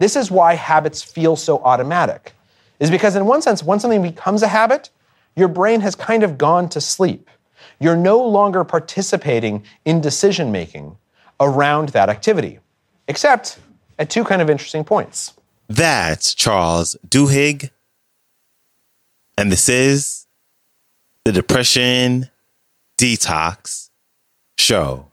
this 0.00 0.16
is 0.16 0.30
why 0.30 0.54
habits 0.54 1.02
feel 1.02 1.36
so 1.36 1.58
automatic. 1.58 2.32
Is 2.80 2.90
because 2.90 3.14
in 3.14 3.26
one 3.26 3.42
sense, 3.42 3.62
once 3.62 3.82
something 3.82 4.02
becomes 4.02 4.42
a 4.42 4.48
habit, 4.48 4.88
your 5.36 5.46
brain 5.46 5.82
has 5.82 5.94
kind 5.94 6.22
of 6.22 6.38
gone 6.38 6.68
to 6.70 6.80
sleep. 6.80 7.28
You're 7.78 7.96
no 7.96 8.26
longer 8.26 8.64
participating 8.64 9.62
in 9.84 10.00
decision 10.00 10.50
making 10.50 10.96
around 11.38 11.90
that 11.90 12.08
activity, 12.08 12.60
except 13.08 13.58
at 13.98 14.08
two 14.08 14.24
kind 14.24 14.40
of 14.40 14.48
interesting 14.48 14.84
points. 14.84 15.34
That's 15.68 16.34
Charles 16.34 16.96
Duhigg. 17.06 17.70
And 19.36 19.52
this 19.52 19.68
is 19.68 20.26
the 21.26 21.32
Depression 21.32 22.30
Detox 22.98 23.90
Show. 24.58 25.09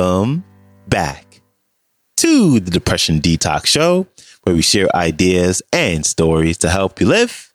Welcome 0.00 0.44
back 0.88 1.42
to 2.16 2.58
the 2.58 2.70
Depression 2.70 3.20
Detox 3.20 3.66
Show, 3.66 4.06
where 4.44 4.54
we 4.54 4.62
share 4.62 4.88
ideas 4.96 5.60
and 5.74 6.06
stories 6.06 6.56
to 6.58 6.70
help 6.70 7.02
you 7.02 7.06
live 7.06 7.52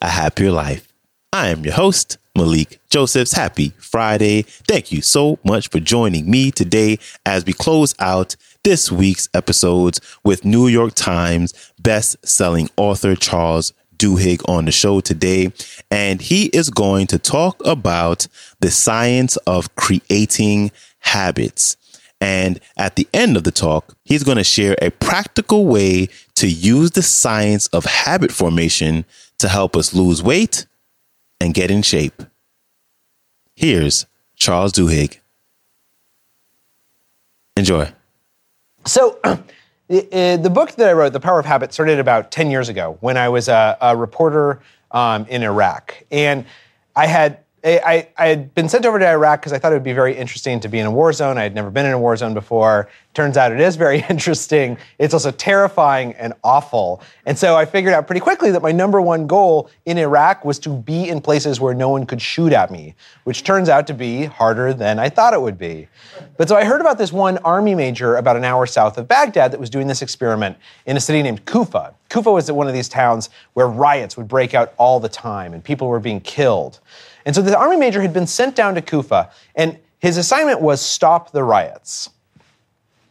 a 0.00 0.08
happier 0.08 0.50
life. 0.50 0.90
I 1.30 1.48
am 1.48 1.62
your 1.62 1.74
host, 1.74 2.16
Malikee 2.34 2.78
Josephs. 2.88 3.32
Happy 3.32 3.74
Friday. 3.76 4.46
Thank 4.66 4.90
you 4.90 5.02
so 5.02 5.38
much 5.44 5.68
for 5.68 5.78
joining 5.78 6.30
me 6.30 6.50
today 6.50 6.98
as 7.26 7.44
we 7.44 7.52
close 7.52 7.94
out 7.98 8.34
this 8.64 8.90
week's 8.90 9.28
episodes 9.34 10.00
with 10.24 10.46
New 10.46 10.68
York 10.68 10.94
Times 10.94 11.52
best-selling 11.78 12.70
author 12.78 13.14
Charles 13.14 13.74
Duhigg 13.98 14.48
on 14.48 14.64
the 14.64 14.72
show 14.72 15.00
today, 15.00 15.52
and 15.90 16.20
he 16.20 16.46
is 16.46 16.70
going 16.70 17.06
to 17.08 17.18
talk 17.18 17.60
about 17.66 18.26
the 18.60 18.70
science 18.70 19.36
of 19.38 19.74
creating 19.74 20.70
habits. 21.00 21.76
And 22.20 22.58
at 22.76 22.96
the 22.96 23.06
end 23.12 23.36
of 23.36 23.44
the 23.44 23.50
talk, 23.50 23.96
he's 24.04 24.24
going 24.24 24.38
to 24.38 24.44
share 24.44 24.76
a 24.82 24.90
practical 24.90 25.66
way 25.66 26.08
to 26.36 26.48
use 26.48 26.92
the 26.92 27.02
science 27.02 27.66
of 27.68 27.84
habit 27.84 28.32
formation 28.32 29.04
to 29.38 29.48
help 29.48 29.76
us 29.76 29.94
lose 29.94 30.22
weight 30.22 30.66
and 31.40 31.54
get 31.54 31.70
in 31.70 31.82
shape. 31.82 32.22
Here's 33.54 34.06
Charles 34.36 34.72
Duhigg. 34.72 35.18
Enjoy. 37.56 37.92
So, 38.84 39.18
the 39.88 40.50
book 40.52 40.72
that 40.72 40.88
I 40.88 40.92
wrote, 40.92 41.12
The 41.12 41.20
Power 41.20 41.38
of 41.38 41.46
Habit, 41.46 41.72
started 41.72 41.98
about 41.98 42.30
10 42.30 42.50
years 42.50 42.68
ago 42.68 42.98
when 43.00 43.16
I 43.16 43.28
was 43.28 43.48
a, 43.48 43.76
a 43.80 43.96
reporter 43.96 44.60
um, 44.90 45.26
in 45.28 45.42
Iraq. 45.42 46.02
And 46.10 46.44
I 46.94 47.06
had 47.06 47.38
I, 47.64 48.08
I, 48.16 48.28
had 48.28 48.54
been 48.54 48.68
sent 48.68 48.86
over 48.86 48.98
to 48.98 49.06
Iraq 49.06 49.40
because 49.40 49.52
I 49.52 49.58
thought 49.58 49.72
it 49.72 49.76
would 49.76 49.82
be 49.82 49.92
very 49.92 50.16
interesting 50.16 50.60
to 50.60 50.68
be 50.68 50.78
in 50.78 50.86
a 50.86 50.90
war 50.90 51.12
zone. 51.12 51.38
I 51.38 51.42
had 51.42 51.54
never 51.54 51.70
been 51.70 51.86
in 51.86 51.92
a 51.92 51.98
war 51.98 52.16
zone 52.16 52.32
before. 52.32 52.88
Turns 53.18 53.36
out 53.36 53.50
it 53.50 53.58
is 53.58 53.74
very 53.74 54.04
interesting. 54.08 54.78
It's 55.00 55.12
also 55.12 55.32
terrifying 55.32 56.12
and 56.12 56.34
awful. 56.44 57.02
And 57.26 57.36
so 57.36 57.56
I 57.56 57.64
figured 57.64 57.92
out 57.92 58.06
pretty 58.06 58.20
quickly 58.20 58.52
that 58.52 58.62
my 58.62 58.70
number 58.70 59.00
one 59.00 59.26
goal 59.26 59.70
in 59.86 59.98
Iraq 59.98 60.44
was 60.44 60.60
to 60.60 60.68
be 60.68 61.08
in 61.08 61.20
places 61.20 61.58
where 61.58 61.74
no 61.74 61.88
one 61.88 62.06
could 62.06 62.22
shoot 62.22 62.52
at 62.52 62.70
me, 62.70 62.94
which 63.24 63.42
turns 63.42 63.68
out 63.68 63.88
to 63.88 63.92
be 63.92 64.26
harder 64.26 64.72
than 64.72 65.00
I 65.00 65.08
thought 65.08 65.34
it 65.34 65.42
would 65.42 65.58
be. 65.58 65.88
But 66.36 66.48
so 66.48 66.54
I 66.54 66.62
heard 66.62 66.80
about 66.80 66.96
this 66.96 67.12
one 67.12 67.38
army 67.38 67.74
major 67.74 68.14
about 68.14 68.36
an 68.36 68.44
hour 68.44 68.66
south 68.66 68.96
of 68.98 69.08
Baghdad 69.08 69.50
that 69.50 69.58
was 69.58 69.68
doing 69.68 69.88
this 69.88 70.00
experiment 70.00 70.56
in 70.86 70.96
a 70.96 71.00
city 71.00 71.20
named 71.20 71.44
Kufa. 71.44 71.94
Kufa 72.10 72.30
was 72.30 72.52
one 72.52 72.68
of 72.68 72.72
these 72.72 72.88
towns 72.88 73.30
where 73.54 73.66
riots 73.66 74.16
would 74.16 74.28
break 74.28 74.54
out 74.54 74.74
all 74.76 75.00
the 75.00 75.08
time 75.08 75.54
and 75.54 75.64
people 75.64 75.88
were 75.88 75.98
being 75.98 76.20
killed. 76.20 76.78
And 77.26 77.34
so 77.34 77.42
the 77.42 77.58
army 77.58 77.78
major 77.78 78.00
had 78.00 78.12
been 78.12 78.28
sent 78.28 78.54
down 78.54 78.76
to 78.76 78.80
Kufa, 78.80 79.28
and 79.56 79.76
his 79.98 80.18
assignment 80.18 80.60
was 80.60 80.80
stop 80.80 81.32
the 81.32 81.42
riots. 81.42 82.10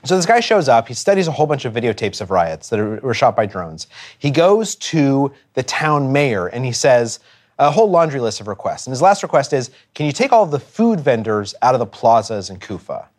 So 0.07 0.15
this 0.15 0.25
guy 0.25 0.39
shows 0.39 0.69
up, 0.69 0.87
he 0.87 0.93
studies 0.93 1.27
a 1.27 1.31
whole 1.31 1.47
bunch 1.47 1.65
of 1.65 1.73
videotapes 1.73 2.21
of 2.21 2.31
riots 2.31 2.69
that 2.69 3.03
were 3.03 3.13
shot 3.13 3.35
by 3.35 3.45
drones. 3.45 3.87
He 4.17 4.31
goes 4.31 4.75
to 4.75 5.33
the 5.53 5.63
town 5.63 6.11
mayor 6.11 6.47
and 6.47 6.63
he 6.63 6.71
says, 6.71 7.19
a 7.59 7.71
whole 7.71 7.89
laundry 7.89 8.19
list 8.19 8.39
of 8.39 8.47
requests. 8.47 8.85
And 8.85 8.91
his 8.91 9.01
last 9.01 9.23
request 9.23 9.51
is, 9.51 9.71
can 9.95 10.05
you 10.05 10.11
take 10.11 10.31
all 10.31 10.45
the 10.45 10.59
food 10.59 10.99
vendors 10.99 11.55
out 11.61 11.73
of 11.73 11.79
the 11.79 11.85
plazas 11.85 12.49
in 12.49 12.59
Kufa? 12.59 13.09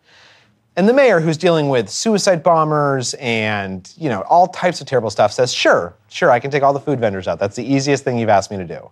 And 0.76 0.88
the 0.88 0.92
mayor, 0.92 1.18
who's 1.18 1.36
dealing 1.36 1.68
with 1.68 1.90
suicide 1.90 2.44
bombers 2.44 3.14
and 3.14 3.92
you 3.96 4.08
know 4.08 4.20
all 4.22 4.46
types 4.46 4.80
of 4.80 4.86
terrible 4.86 5.10
stuff, 5.10 5.32
says, 5.32 5.52
"Sure, 5.52 5.92
sure, 6.08 6.30
I 6.30 6.38
can 6.38 6.52
take 6.52 6.62
all 6.62 6.72
the 6.72 6.78
food 6.78 7.00
vendors 7.00 7.26
out. 7.26 7.40
That's 7.40 7.56
the 7.56 7.64
easiest 7.64 8.04
thing 8.04 8.16
you've 8.16 8.28
asked 8.28 8.52
me 8.52 8.58
to 8.58 8.64
do." 8.64 8.88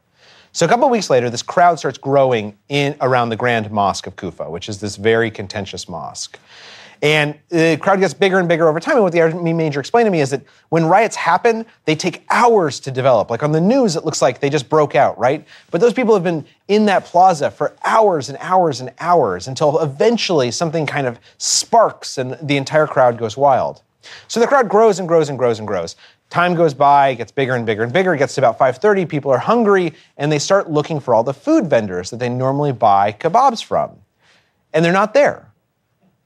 So 0.51 0.67
a 0.67 0.69
couple 0.69 0.87
of 0.87 0.91
weeks 0.91 1.11
later, 1.11 1.31
this 1.31 1.43
crowd 1.43 1.79
starts 1.79 1.97
growing 1.97 2.59
in 2.69 2.97
around 3.01 3.29
the 3.29 3.37
Grand 3.37 3.71
Mosque 3.71 4.09
of 4.09 4.17
Kufa, 4.17 4.51
which 4.51 4.69
is 4.69 4.81
this 4.81 4.97
very 4.97 5.31
contentious 5.31 5.89
mosque. 5.89 6.41
And 7.03 7.39
the 7.49 7.77
crowd 7.81 8.01
gets 8.01 8.15
bigger 8.15 8.39
and 8.39 8.49
bigger 8.49 8.69
over 8.69 8.81
time. 8.81 8.95
And 8.95 9.03
what 9.03 9.12
the 9.12 9.21
army 9.21 9.53
major 9.53 9.81
explained 9.81 10.07
to 10.07 10.11
me 10.11 10.21
is 10.21 10.31
that 10.31 10.43
when 10.71 10.87
riots 10.87 11.17
happen, 11.17 11.67
they 11.84 11.95
take 11.95 12.25
hours 12.31 12.81
to 12.81 12.91
develop. 12.91 13.31
Like 13.31 13.43
on 13.43 13.53
the 13.53 13.61
news, 13.61 13.97
it 13.97 14.05
looks 14.05 14.23
like 14.23 14.41
they 14.41 14.51
just 14.51 14.69
broke 14.69 14.95
out, 14.95 15.19
right? 15.19 15.47
But 15.71 15.81
those 15.81 15.93
people 15.93 16.15
have 16.15 16.25
been 16.25 16.45
in 16.69 16.87
that 16.87 17.05
plaza 17.05 17.51
for 17.51 17.75
hours 17.85 18.29
and 18.29 18.39
hours 18.41 18.81
and 18.81 18.93
hours 18.99 19.49
until 19.49 19.81
eventually 19.81 20.51
something 20.51 20.87
kind 20.87 21.06
of 21.06 21.19
sparks 21.39 22.19
and 22.19 22.39
the 22.43 22.56
entire 22.56 22.87
crowd 22.87 23.19
goes 23.19 23.37
wild. 23.37 23.83
So 24.29 24.41
the 24.41 24.47
crowd 24.47 24.69
grows 24.69 24.99
and 24.99 25.09
grows 25.09 25.29
and 25.29 25.39
grows 25.39 25.59
and 25.59 25.67
grows. 25.67 25.97
Time 26.31 26.55
goes 26.55 26.75
by, 26.75 27.15
gets 27.15 27.31
bigger 27.31 27.55
and 27.55 27.65
bigger 27.65 27.83
and 27.83 27.93
bigger. 27.93 28.15
It 28.15 28.19
gets 28.19 28.35
to 28.35 28.41
about 28.41 28.59
5:30. 28.59 29.09
People 29.09 29.31
are 29.31 29.39
hungry, 29.39 29.95
and 30.17 30.31
they 30.31 30.41
start 30.41 30.71
looking 30.71 30.99
for 30.99 31.15
all 31.15 31.23
the 31.23 31.35
food 31.35 31.69
vendors 31.69 32.11
that 32.11 32.19
they 32.19 32.29
normally 32.29 32.73
buy 32.73 33.12
kebabs 33.12 33.62
from, 33.62 33.93
and 34.73 34.85
they're 34.85 34.93
not 34.93 35.15
there. 35.15 35.46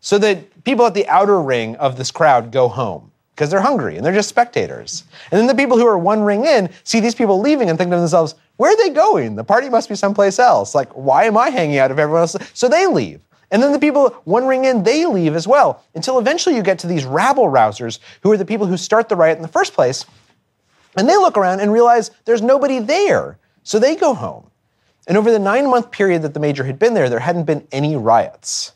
So 0.00 0.18
that 0.18 0.64
people 0.64 0.86
at 0.86 0.94
the 0.94 1.06
outer 1.08 1.40
ring 1.40 1.76
of 1.76 1.96
this 1.96 2.10
crowd 2.10 2.50
go 2.50 2.68
home 2.68 3.10
because 3.34 3.50
they're 3.50 3.60
hungry 3.60 3.96
and 3.96 4.04
they're 4.04 4.14
just 4.14 4.28
spectators. 4.28 5.04
And 5.30 5.38
then 5.38 5.46
the 5.46 5.54
people 5.54 5.78
who 5.78 5.86
are 5.86 5.98
one 5.98 6.22
ring 6.22 6.44
in 6.44 6.70
see 6.84 7.00
these 7.00 7.14
people 7.14 7.40
leaving 7.40 7.68
and 7.68 7.78
think 7.78 7.90
to 7.90 7.96
themselves, 7.96 8.34
"Where 8.56 8.72
are 8.72 8.76
they 8.76 8.90
going? 8.90 9.36
The 9.36 9.44
party 9.44 9.68
must 9.68 9.88
be 9.88 9.94
someplace 9.94 10.38
else. 10.38 10.74
Like, 10.74 10.90
why 10.92 11.24
am 11.24 11.36
I 11.36 11.50
hanging 11.50 11.78
out 11.78 11.90
if 11.90 11.98
everyone 11.98 12.22
else?" 12.22 12.36
So 12.54 12.68
they 12.68 12.86
leave. 12.86 13.20
And 13.50 13.62
then 13.62 13.72
the 13.72 13.78
people, 13.78 14.14
one 14.24 14.46
ring 14.46 14.64
in, 14.64 14.84
they 14.84 15.06
leave 15.06 15.34
as 15.34 15.48
well, 15.48 15.82
until 15.94 16.18
eventually 16.18 16.54
you 16.54 16.62
get 16.62 16.78
to 16.80 16.86
these 16.86 17.04
rabble 17.04 17.50
rousers 17.50 17.98
who 18.22 18.30
are 18.30 18.36
the 18.36 18.44
people 18.44 18.66
who 18.66 18.76
start 18.76 19.08
the 19.08 19.16
riot 19.16 19.36
in 19.36 19.42
the 19.42 19.48
first 19.48 19.74
place. 19.74 20.04
And 20.96 21.08
they 21.08 21.16
look 21.16 21.36
around 21.36 21.60
and 21.60 21.72
realize 21.72 22.10
there's 22.26 22.42
nobody 22.42 22.78
there. 22.78 23.38
So 23.64 23.78
they 23.78 23.96
go 23.96 24.14
home. 24.14 24.50
And 25.06 25.16
over 25.18 25.30
the 25.30 25.38
nine 25.38 25.68
month 25.68 25.90
period 25.90 26.22
that 26.22 26.34
the 26.34 26.40
major 26.40 26.64
had 26.64 26.78
been 26.78 26.94
there, 26.94 27.08
there 27.08 27.18
hadn't 27.18 27.44
been 27.44 27.66
any 27.72 27.96
riots. 27.96 28.72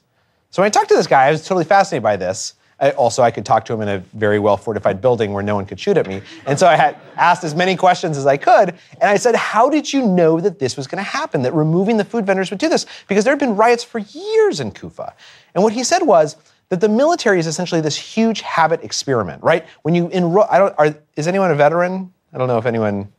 So 0.54 0.62
when 0.62 0.68
I 0.68 0.70
talked 0.70 0.88
to 0.90 0.94
this 0.94 1.08
guy, 1.08 1.24
I 1.24 1.32
was 1.32 1.42
totally 1.42 1.64
fascinated 1.64 2.04
by 2.04 2.14
this. 2.16 2.54
I, 2.78 2.92
also, 2.92 3.24
I 3.24 3.32
could 3.32 3.44
talk 3.44 3.64
to 3.64 3.72
him 3.72 3.80
in 3.80 3.88
a 3.88 3.98
very 3.98 4.38
well 4.38 4.56
fortified 4.56 5.00
building 5.00 5.32
where 5.32 5.42
no 5.42 5.56
one 5.56 5.66
could 5.66 5.80
shoot 5.80 5.96
at 5.96 6.06
me. 6.06 6.22
And 6.46 6.56
so 6.56 6.68
I 6.68 6.76
had 6.76 6.96
asked 7.16 7.42
as 7.42 7.56
many 7.56 7.74
questions 7.74 8.16
as 8.16 8.24
I 8.24 8.36
could. 8.36 8.68
And 9.00 9.10
I 9.10 9.16
said, 9.16 9.34
How 9.34 9.68
did 9.68 9.92
you 9.92 10.06
know 10.06 10.38
that 10.38 10.60
this 10.60 10.76
was 10.76 10.86
going 10.86 11.02
to 11.02 11.10
happen, 11.10 11.42
that 11.42 11.52
removing 11.54 11.96
the 11.96 12.04
food 12.04 12.24
vendors 12.24 12.50
would 12.50 12.60
do 12.60 12.68
this? 12.68 12.86
Because 13.08 13.24
there 13.24 13.32
had 13.32 13.40
been 13.40 13.56
riots 13.56 13.82
for 13.82 13.98
years 13.98 14.60
in 14.60 14.70
Kufa. 14.70 15.12
And 15.56 15.64
what 15.64 15.72
he 15.72 15.82
said 15.82 16.02
was, 16.02 16.36
that 16.68 16.80
the 16.80 16.88
military 16.88 17.40
is 17.40 17.48
essentially 17.48 17.80
this 17.80 17.96
huge 17.96 18.40
habit 18.42 18.84
experiment, 18.84 19.42
right? 19.42 19.66
When 19.82 19.96
you 19.96 20.06
enroll, 20.10 20.46
I 20.48 20.58
don't, 20.58 20.74
are, 20.78 20.94
is 21.16 21.26
anyone 21.26 21.50
a 21.50 21.56
veteran? 21.56 22.12
I 22.32 22.38
don't 22.38 22.46
know 22.46 22.58
if 22.58 22.66
anyone 22.66 23.12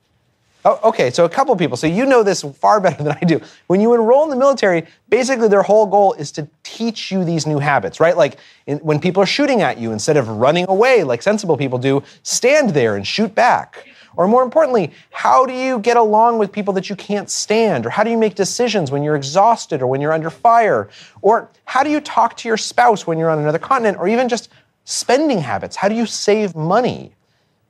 Oh, 0.67 0.79
okay, 0.83 1.11
so 1.11 1.25
a 1.25 1.29
couple 1.29 1.55
people. 1.55 1.77
So 1.77 1.85
you 1.85 2.07
know 2.07 2.23
this 2.23 2.41
far 2.41 2.81
better 2.81 3.03
than 3.03 3.15
I 3.21 3.25
do. 3.25 3.39
When 3.67 3.79
you 3.79 3.93
enroll 3.93 4.23
in 4.23 4.31
the 4.31 4.35
military, 4.35 4.85
basically 5.09 5.47
their 5.47 5.61
whole 5.61 5.85
goal 5.85 6.13
is 6.13 6.31
to 6.33 6.47
teach 6.63 7.11
you 7.11 7.23
these 7.23 7.45
new 7.45 7.59
habits, 7.59 7.99
right? 7.99 8.17
Like 8.17 8.37
in, 8.65 8.79
when 8.79 8.99
people 8.99 9.21
are 9.21 9.27
shooting 9.27 9.61
at 9.61 9.77
you, 9.77 9.91
instead 9.91 10.17
of 10.17 10.27
running 10.27 10.65
away 10.67 11.03
like 11.03 11.21
sensible 11.21 11.55
people 11.55 11.77
do, 11.77 12.01
stand 12.23 12.71
there 12.71 12.95
and 12.95 13.05
shoot 13.05 13.35
back. 13.35 13.87
Or 14.17 14.27
more 14.27 14.41
importantly, 14.41 14.91
how 15.11 15.45
do 15.45 15.53
you 15.53 15.77
get 15.79 15.97
along 15.97 16.39
with 16.39 16.51
people 16.51 16.73
that 16.75 16.89
you 16.89 16.95
can't 16.95 17.29
stand? 17.29 17.85
Or 17.85 17.89
how 17.91 18.03
do 18.03 18.09
you 18.09 18.17
make 18.17 18.33
decisions 18.33 18.89
when 18.89 19.03
you're 19.03 19.15
exhausted 19.15 19.81
or 19.81 19.87
when 19.87 20.01
you're 20.01 20.13
under 20.13 20.29
fire? 20.31 20.89
Or 21.21 21.49
how 21.65 21.83
do 21.83 21.91
you 21.91 21.99
talk 21.99 22.37
to 22.37 22.47
your 22.47 22.57
spouse 22.57 23.05
when 23.05 23.19
you're 23.19 23.29
on 23.29 23.37
another 23.37 23.59
continent? 23.59 23.97
Or 23.99 24.07
even 24.07 24.29
just 24.29 24.49
spending 24.85 25.39
habits? 25.39 25.75
How 25.75 25.89
do 25.89 25.95
you 25.95 26.05
save 26.05 26.55
money? 26.55 27.11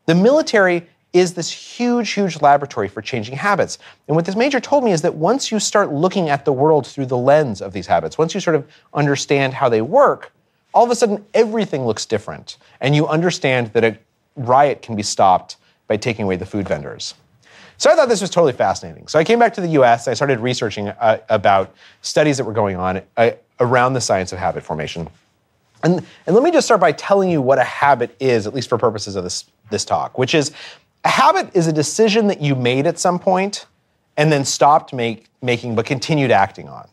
The 0.05 0.15
military 0.15 0.87
is 1.15 1.33
this 1.33 1.49
huge, 1.49 2.11
huge 2.11 2.41
laboratory 2.41 2.89
for 2.89 3.01
changing 3.01 3.37
habits. 3.37 3.79
And 4.09 4.17
what 4.17 4.25
this 4.25 4.35
major 4.35 4.59
told 4.59 4.83
me 4.83 4.91
is 4.91 5.01
that 5.03 5.15
once 5.15 5.49
you 5.49 5.61
start 5.61 5.93
looking 5.93 6.29
at 6.29 6.43
the 6.43 6.51
world 6.51 6.85
through 6.85 7.05
the 7.05 7.17
lens 7.17 7.61
of 7.61 7.71
these 7.71 7.87
habits, 7.87 8.17
once 8.17 8.33
you 8.33 8.41
sort 8.41 8.57
of 8.57 8.67
understand 8.93 9.53
how 9.53 9.69
they 9.69 9.81
work, 9.81 10.33
all 10.73 10.83
of 10.83 10.91
a 10.91 10.95
sudden 10.95 11.25
everything 11.33 11.85
looks 11.85 12.05
different. 12.05 12.57
And 12.81 12.93
you 12.93 13.07
understand 13.07 13.71
that 13.71 13.85
a 13.85 13.97
riot 14.35 14.81
can 14.81 14.97
be 14.97 15.03
stopped 15.03 15.55
by 15.87 15.95
taking 15.95 16.25
away 16.25 16.35
the 16.35 16.45
food 16.45 16.67
vendors. 16.67 17.13
So 17.77 17.89
I 17.89 17.95
thought 17.95 18.09
this 18.09 18.19
was 18.19 18.29
totally 18.29 18.51
fascinating. 18.51 19.07
So 19.07 19.17
I 19.17 19.23
came 19.23 19.39
back 19.39 19.53
to 19.53 19.61
the 19.61 19.69
US, 19.79 20.09
I 20.09 20.15
started 20.15 20.41
researching 20.41 20.89
uh, 20.89 21.19
about 21.29 21.73
studies 22.01 22.35
that 22.35 22.43
were 22.43 22.51
going 22.51 22.75
on 22.75 23.01
uh, 23.15 23.31
around 23.61 23.93
the 23.93 24.01
science 24.01 24.33
of 24.33 24.39
habit 24.39 24.65
formation. 24.65 25.07
And, 25.81 26.05
and 26.27 26.35
let 26.35 26.43
me 26.43 26.51
just 26.51 26.67
start 26.67 26.81
by 26.81 26.91
telling 26.91 27.29
you 27.29 27.41
what 27.41 27.57
a 27.57 27.63
habit 27.63 28.17
is, 28.19 28.47
at 28.47 28.53
least 28.53 28.67
for 28.67 28.77
purposes 28.77 29.15
of 29.15 29.23
this, 29.23 29.45
this 29.69 29.85
talk, 29.85 30.17
which 30.17 30.35
is 30.35 30.51
a 31.05 31.09
habit 31.09 31.51
is 31.53 31.67
a 31.67 31.73
decision 31.73 32.27
that 32.27 32.41
you 32.41 32.55
made 32.55 32.87
at 32.87 32.97
some 32.99 33.19
point 33.19 33.67
and 34.17 34.31
then 34.31 34.43
stopped 34.43 34.91
make, 34.91 35.27
making 35.41 35.75
but 35.75 35.85
continued 35.85 36.31
acting 36.31 36.67
on. 36.67 36.89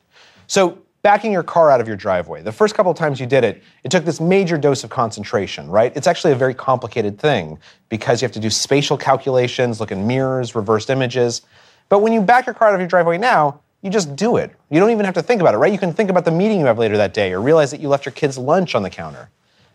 So 0.47 0.79
backing 1.01 1.33
your 1.33 1.43
car 1.43 1.71
out 1.71 1.81
of 1.81 1.89
your 1.89 1.97
driveway. 1.97 2.43
The 2.43 2.53
first 2.53 2.75
couple 2.75 2.93
of 2.93 2.99
times 2.99 3.19
you 3.19 3.27
did 3.27 3.43
it, 3.43 3.63
it 3.83 3.91
took 3.91 4.05
this 4.05 4.21
major 4.21 4.59
dose 4.59 4.85
of 4.85 4.91
concentration, 4.91 5.69
right? 5.69 5.93
It's 5.97 6.07
actually 6.07 6.33
a 6.33 6.37
very 6.37 6.55
complicated 6.55 7.19
thing 7.19 7.59
because 7.89 8.21
you 8.21 8.27
have 8.27 8.33
to 8.33 8.41
do 8.41 8.51
spatial 8.51 8.99
calculations, 8.99 9.81
look 9.81 9.91
in 9.91 10.07
mirrors, 10.07 10.55
reversed 10.55 10.91
images. 10.91 11.43
But 11.89 12.01
when 12.01 12.13
you 12.13 12.21
back 12.21 12.47
your 12.47 12.55
car 12.55 12.69
out 12.69 12.75
of 12.75 12.81
your 12.81 12.89
driveway 12.89 13.17
now, 13.17 13.61
you 13.81 13.91
just 13.91 14.15
do 14.15 14.37
it. 14.37 14.55
You 14.71 14.79
don't 14.79 14.91
even 14.91 15.07
have 15.07 15.15
to 15.15 15.23
think 15.23 15.41
about 15.41 15.55
it, 15.55 15.59
right? 15.59 15.73
You 15.73 15.79
can 15.79 15.93
think 15.93 16.11
about 16.11 16.25
the 16.25 16.31
meeting 16.31 16.61
you 16.61 16.67
have 16.67 16.79
later 16.79 16.99
that 16.99 17.15
day 17.15 17.33
or 17.33 17.41
realize 17.41 17.71
that 17.73 17.81
you 17.81 17.89
left 17.89 18.05
your 18.05 18.13
kids' 18.13 18.39
lunch 18.39 18.75
on 18.75 18.83
the 18.83 18.91
counter. 18.91 19.31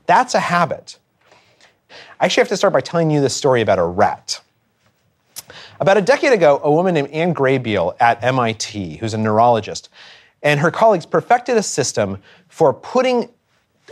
That's 0.06 0.34
a 0.36 0.40
habit. 0.40 1.00
I 2.20 2.26
actually 2.26 2.42
have 2.42 2.50
to 2.50 2.58
start 2.58 2.74
by 2.74 2.82
telling 2.82 3.12
you 3.12 3.22
this 3.22 3.36
story 3.36 3.62
about 3.62 3.80
a 3.80 3.86
rat. 3.86 4.42
About 5.80 5.98
a 5.98 6.02
decade 6.02 6.34
ago, 6.34 6.60
a 6.64 6.72
woman 6.72 6.96
named 6.96 7.10
Ann 7.10 7.34
Graybiel 7.34 7.96
at 8.00 8.24
MIT, 8.24 8.98
who's 8.98 9.14
a 9.14 9.18
neurologist, 9.18 9.90
and 10.42 10.60
her 10.60 10.72
colleagues 10.72 11.06
perfected 11.06 11.58
a 11.58 11.64
system 11.64 12.18
for 12.48 12.74
putting 12.74 13.30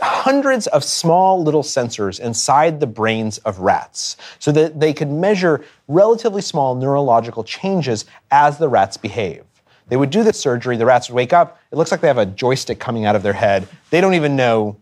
hundreds 0.02 0.66
of 0.68 0.84
small 0.84 1.42
little 1.42 1.62
sensors 1.62 2.20
inside 2.20 2.80
the 2.80 2.86
brains 2.86 3.38
of 3.38 3.60
rats 3.60 4.16
so 4.38 4.52
that 4.52 4.78
they 4.78 4.92
could 4.92 5.10
measure 5.10 5.64
relatively 5.88 6.42
small 6.42 6.74
neurological 6.74 7.42
changes 7.42 8.04
as 8.30 8.58
the 8.58 8.68
rats 8.68 8.96
behave. 8.96 9.44
They 9.88 9.96
would 9.96 10.10
do 10.10 10.22
the 10.22 10.32
surgery, 10.32 10.76
the 10.76 10.84
rats 10.84 11.08
would 11.08 11.14
wake 11.14 11.32
up, 11.32 11.58
it 11.70 11.76
looks 11.76 11.90
like 11.90 12.00
they 12.00 12.08
have 12.08 12.18
a 12.18 12.26
joystick 12.26 12.78
coming 12.78 13.04
out 13.04 13.16
of 13.16 13.22
their 13.22 13.32
head. 13.32 13.68
They 13.90 14.00
don't 14.00 14.14
even 14.14 14.36
know, 14.36 14.76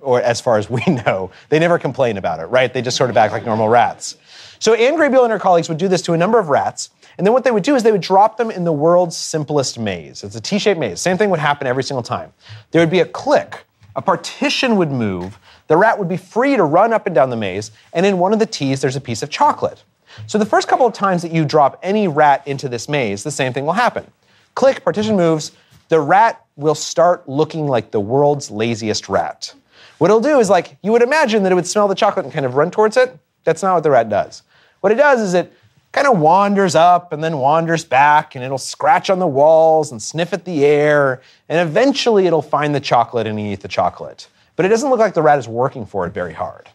or 0.00 0.20
as 0.20 0.40
far 0.40 0.58
as 0.58 0.68
we 0.70 0.82
know, 1.06 1.30
they 1.48 1.58
never 1.58 1.78
complain 1.78 2.16
about 2.16 2.40
it, 2.40 2.46
right? 2.46 2.72
They 2.72 2.82
just 2.82 2.96
sort 2.96 3.10
of 3.10 3.16
act 3.16 3.32
like 3.32 3.44
normal 3.44 3.68
rats. 3.68 4.16
So 4.58 4.74
Ann 4.74 4.94
Graybiel 4.94 5.24
and 5.24 5.32
her 5.32 5.38
colleagues 5.38 5.68
would 5.68 5.78
do 5.78 5.88
this 5.88 6.02
to 6.02 6.12
a 6.12 6.16
number 6.16 6.38
of 6.38 6.48
rats, 6.48 6.90
and 7.18 7.26
then 7.26 7.32
what 7.32 7.44
they 7.44 7.50
would 7.50 7.62
do 7.62 7.74
is 7.74 7.82
they 7.82 7.92
would 7.92 8.00
drop 8.00 8.36
them 8.36 8.50
in 8.50 8.64
the 8.64 8.72
world's 8.72 9.16
simplest 9.16 9.78
maze. 9.78 10.22
It's 10.22 10.36
a 10.36 10.40
T 10.40 10.58
shaped 10.58 10.80
maze. 10.80 11.00
Same 11.00 11.18
thing 11.18 11.30
would 11.30 11.40
happen 11.40 11.66
every 11.66 11.82
single 11.82 12.02
time. 12.02 12.32
There 12.70 12.80
would 12.80 12.90
be 12.90 13.00
a 13.00 13.06
click, 13.06 13.64
a 13.96 14.02
partition 14.02 14.76
would 14.76 14.90
move, 14.90 15.38
the 15.66 15.76
rat 15.76 15.98
would 15.98 16.08
be 16.08 16.16
free 16.16 16.56
to 16.56 16.64
run 16.64 16.92
up 16.92 17.06
and 17.06 17.14
down 17.14 17.30
the 17.30 17.36
maze, 17.36 17.70
and 17.92 18.06
in 18.06 18.18
one 18.18 18.32
of 18.32 18.38
the 18.38 18.46
T's, 18.46 18.80
there's 18.80 18.96
a 18.96 19.00
piece 19.00 19.22
of 19.22 19.30
chocolate. 19.30 19.82
So 20.26 20.38
the 20.38 20.46
first 20.46 20.68
couple 20.68 20.86
of 20.86 20.92
times 20.92 21.22
that 21.22 21.32
you 21.32 21.44
drop 21.44 21.78
any 21.82 22.08
rat 22.08 22.46
into 22.46 22.68
this 22.68 22.88
maze, 22.88 23.22
the 23.22 23.30
same 23.30 23.52
thing 23.52 23.64
will 23.64 23.72
happen. 23.72 24.10
Click, 24.54 24.84
partition 24.84 25.16
moves, 25.16 25.52
the 25.88 26.00
rat 26.00 26.44
will 26.56 26.74
start 26.74 27.28
looking 27.28 27.66
like 27.66 27.90
the 27.90 28.00
world's 28.00 28.50
laziest 28.50 29.08
rat. 29.08 29.54
What 30.02 30.10
it'll 30.10 30.20
do 30.20 30.40
is 30.40 30.50
like, 30.50 30.78
you 30.82 30.90
would 30.90 31.02
imagine 31.02 31.44
that 31.44 31.52
it 31.52 31.54
would 31.54 31.64
smell 31.64 31.86
the 31.86 31.94
chocolate 31.94 32.24
and 32.24 32.34
kind 32.34 32.44
of 32.44 32.56
run 32.56 32.72
towards 32.72 32.96
it. 32.96 33.16
That's 33.44 33.62
not 33.62 33.74
what 33.74 33.84
the 33.84 33.90
rat 33.92 34.08
does. 34.08 34.42
What 34.80 34.90
it 34.90 34.96
does 34.96 35.20
is 35.20 35.32
it 35.32 35.52
kind 35.92 36.08
of 36.08 36.18
wanders 36.18 36.74
up 36.74 37.12
and 37.12 37.22
then 37.22 37.38
wanders 37.38 37.84
back, 37.84 38.34
and 38.34 38.44
it'll 38.44 38.58
scratch 38.58 39.10
on 39.10 39.20
the 39.20 39.28
walls 39.28 39.92
and 39.92 40.02
sniff 40.02 40.32
at 40.32 40.44
the 40.44 40.64
air, 40.64 41.22
and 41.48 41.68
eventually 41.68 42.26
it'll 42.26 42.42
find 42.42 42.74
the 42.74 42.80
chocolate 42.80 43.28
and 43.28 43.38
eat 43.38 43.60
the 43.60 43.68
chocolate. 43.68 44.26
But 44.56 44.66
it 44.66 44.70
doesn't 44.70 44.90
look 44.90 44.98
like 44.98 45.14
the 45.14 45.22
rat 45.22 45.38
is 45.38 45.46
working 45.46 45.86
for 45.86 46.04
it 46.04 46.12
very 46.12 46.32
hard. 46.32 46.68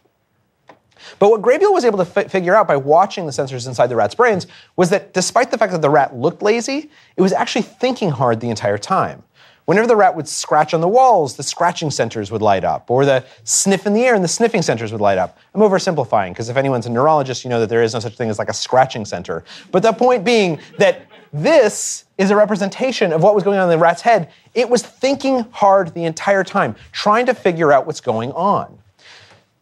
But 1.18 1.28
what 1.28 1.42
Graybiel 1.42 1.70
was 1.70 1.84
able 1.84 1.98
to 1.98 2.06
fi- 2.06 2.28
figure 2.28 2.54
out 2.54 2.66
by 2.66 2.76
watching 2.76 3.26
the 3.26 3.32
sensors 3.32 3.68
inside 3.68 3.88
the 3.88 3.96
rat's 3.96 4.14
brains 4.14 4.46
was 4.74 4.88
that 4.88 5.12
despite 5.12 5.50
the 5.50 5.58
fact 5.58 5.72
that 5.72 5.82
the 5.82 5.90
rat 5.90 6.16
looked 6.16 6.40
lazy, 6.40 6.88
it 7.14 7.20
was 7.20 7.34
actually 7.34 7.60
thinking 7.60 8.08
hard 8.08 8.40
the 8.40 8.48
entire 8.48 8.78
time. 8.78 9.22
Whenever 9.68 9.86
the 9.86 9.94
rat 9.94 10.16
would 10.16 10.26
scratch 10.26 10.72
on 10.72 10.80
the 10.80 10.88
walls, 10.88 11.36
the 11.36 11.42
scratching 11.42 11.90
centers 11.90 12.30
would 12.30 12.40
light 12.40 12.64
up, 12.64 12.90
or 12.90 13.04
the 13.04 13.22
sniff 13.44 13.86
in 13.86 13.92
the 13.92 14.02
air 14.02 14.14
and 14.14 14.24
the 14.24 14.28
sniffing 14.28 14.62
centers 14.62 14.92
would 14.92 15.00
light 15.02 15.18
up. 15.18 15.36
I'm 15.54 15.60
oversimplifying 15.60 16.30
because 16.30 16.48
if 16.48 16.56
anyone's 16.56 16.86
a 16.86 16.90
neurologist, 16.90 17.44
you 17.44 17.50
know 17.50 17.60
that 17.60 17.68
there 17.68 17.82
is 17.82 17.92
no 17.92 18.00
such 18.00 18.16
thing 18.16 18.30
as 18.30 18.38
like 18.38 18.48
a 18.48 18.54
scratching 18.54 19.04
center. 19.04 19.44
But 19.70 19.82
the 19.82 19.92
point 19.92 20.24
being 20.24 20.58
that 20.78 21.02
this 21.34 22.06
is 22.16 22.30
a 22.30 22.36
representation 22.36 23.12
of 23.12 23.22
what 23.22 23.34
was 23.34 23.44
going 23.44 23.58
on 23.58 23.64
in 23.64 23.68
the 23.68 23.76
rat's 23.76 24.00
head. 24.00 24.30
It 24.54 24.70
was 24.70 24.82
thinking 24.82 25.40
hard 25.50 25.92
the 25.92 26.04
entire 26.04 26.44
time, 26.44 26.74
trying 26.92 27.26
to 27.26 27.34
figure 27.34 27.70
out 27.70 27.84
what's 27.84 28.00
going 28.00 28.32
on. 28.32 28.78